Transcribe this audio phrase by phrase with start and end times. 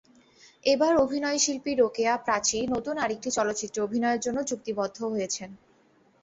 [0.63, 5.49] এবার অভিনয়শিল্পী রোকেয়া প্রাচী নতুন আরেকটি চলচ্চিত্রে অভিনয়ের জন্য চুক্তিবদ্ধ হয়েছেন।